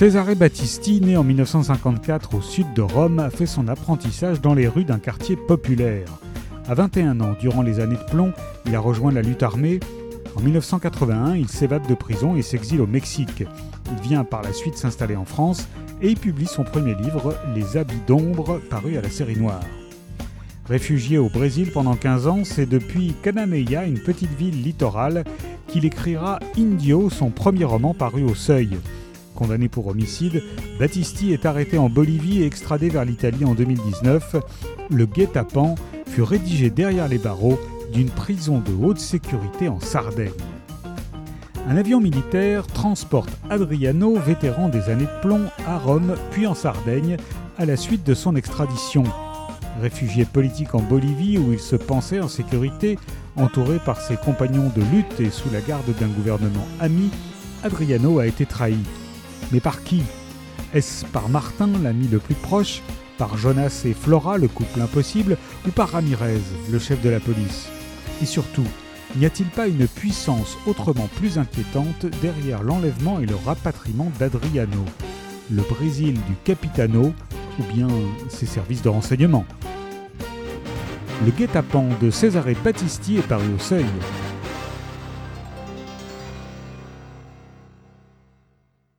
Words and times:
Cesare 0.00 0.34
Battisti, 0.34 1.02
né 1.02 1.18
en 1.18 1.24
1954 1.24 2.34
au 2.34 2.40
sud 2.40 2.72
de 2.72 2.80
Rome, 2.80 3.18
a 3.18 3.28
fait 3.28 3.44
son 3.44 3.68
apprentissage 3.68 4.40
dans 4.40 4.54
les 4.54 4.66
rues 4.66 4.86
d'un 4.86 4.98
quartier 4.98 5.36
populaire. 5.36 6.06
À 6.66 6.72
21 6.72 7.20
ans, 7.20 7.36
durant 7.38 7.60
les 7.60 7.80
années 7.80 7.98
de 7.98 8.10
plomb, 8.10 8.32
il 8.64 8.74
a 8.74 8.80
rejoint 8.80 9.12
la 9.12 9.20
lutte 9.20 9.42
armée. 9.42 9.78
En 10.36 10.40
1981, 10.40 11.34
il 11.34 11.50
s'évade 11.50 11.86
de 11.86 11.92
prison 11.92 12.34
et 12.34 12.40
s'exile 12.40 12.80
au 12.80 12.86
Mexique. 12.86 13.44
Il 13.92 14.08
vient 14.08 14.24
par 14.24 14.40
la 14.40 14.54
suite 14.54 14.78
s'installer 14.78 15.16
en 15.16 15.26
France 15.26 15.68
et 16.00 16.14
publie 16.14 16.46
son 16.46 16.64
premier 16.64 16.94
livre, 16.94 17.36
Les 17.54 17.76
habits 17.76 18.00
d'ombre, 18.06 18.58
paru 18.70 18.96
à 18.96 19.02
la 19.02 19.10
série 19.10 19.36
noire. 19.36 19.60
Réfugié 20.64 21.18
au 21.18 21.28
Brésil 21.28 21.72
pendant 21.74 21.94
15 21.94 22.26
ans, 22.26 22.40
c'est 22.44 22.64
depuis 22.64 23.14
Cananeia, 23.22 23.84
une 23.84 24.00
petite 24.00 24.32
ville 24.32 24.62
littorale, 24.62 25.24
qu'il 25.66 25.84
écrira 25.84 26.38
Indio, 26.56 27.10
son 27.10 27.28
premier 27.28 27.64
roman 27.64 27.92
paru 27.92 28.22
au 28.22 28.34
Seuil. 28.34 28.78
Condamné 29.40 29.70
pour 29.70 29.86
homicide, 29.86 30.42
Battisti 30.78 31.32
est 31.32 31.46
arrêté 31.46 31.78
en 31.78 31.88
Bolivie 31.88 32.42
et 32.42 32.46
extradé 32.46 32.90
vers 32.90 33.06
l'Italie 33.06 33.46
en 33.46 33.54
2019. 33.54 34.36
Le 34.90 35.06
guet-apens 35.06 35.76
fut 36.06 36.20
rédigé 36.20 36.68
derrière 36.68 37.08
les 37.08 37.16
barreaux 37.16 37.58
d'une 37.90 38.10
prison 38.10 38.58
de 38.58 38.70
haute 38.74 38.98
sécurité 38.98 39.70
en 39.70 39.80
Sardaigne. 39.80 40.28
Un 41.66 41.78
avion 41.78 42.02
militaire 42.02 42.66
transporte 42.66 43.30
Adriano, 43.48 44.14
vétéran 44.16 44.68
des 44.68 44.90
années 44.90 45.06
de 45.06 45.20
plomb, 45.22 45.46
à 45.66 45.78
Rome 45.78 46.16
puis 46.32 46.46
en 46.46 46.54
Sardaigne 46.54 47.16
à 47.56 47.64
la 47.64 47.78
suite 47.78 48.04
de 48.04 48.12
son 48.12 48.36
extradition. 48.36 49.04
Réfugié 49.80 50.26
politique 50.26 50.74
en 50.74 50.82
Bolivie 50.82 51.38
où 51.38 51.54
il 51.54 51.60
se 51.60 51.76
pensait 51.76 52.20
en 52.20 52.28
sécurité, 52.28 52.98
entouré 53.36 53.78
par 53.78 54.02
ses 54.02 54.18
compagnons 54.18 54.70
de 54.76 54.82
lutte 54.94 55.18
et 55.18 55.30
sous 55.30 55.48
la 55.50 55.62
garde 55.62 55.96
d'un 55.98 56.08
gouvernement 56.08 56.66
ami, 56.78 57.08
Adriano 57.64 58.18
a 58.18 58.26
été 58.26 58.44
trahi. 58.44 58.76
Mais 59.52 59.60
par 59.60 59.82
qui? 59.82 60.02
Est-ce 60.74 61.04
par 61.06 61.28
Martin, 61.28 61.68
l'ami 61.82 62.08
le 62.08 62.18
plus 62.18 62.34
proche, 62.34 62.82
par 63.18 63.36
Jonas 63.36 63.82
et 63.84 63.92
Flora, 63.92 64.38
le 64.38 64.48
couple 64.48 64.80
impossible, 64.80 65.36
ou 65.66 65.70
par 65.70 65.90
Ramirez, 65.90 66.40
le 66.70 66.78
chef 66.78 67.02
de 67.02 67.10
la 67.10 67.20
police? 67.20 67.68
Et 68.22 68.26
surtout, 68.26 68.66
n'y 69.16 69.26
a-t-il 69.26 69.48
pas 69.48 69.66
une 69.66 69.88
puissance 69.88 70.56
autrement 70.66 71.08
plus 71.16 71.38
inquiétante 71.38 72.06
derrière 72.22 72.62
l'enlèvement 72.62 73.18
et 73.18 73.26
le 73.26 73.34
rapatriement 73.34 74.12
d'Adriano? 74.18 74.84
Le 75.50 75.62
Brésil 75.62 76.14
du 76.14 76.34
Capitano 76.44 77.12
ou 77.58 77.62
bien 77.74 77.88
ses 78.28 78.46
services 78.46 78.82
de 78.82 78.88
renseignement? 78.88 79.44
Le 81.26 81.32
guet-apens 81.32 81.88
de 82.00 82.10
Cesare 82.10 82.54
Battisti 82.64 83.16
est 83.16 83.26
paru 83.26 83.44
au 83.54 83.58
seuil. 83.58 83.84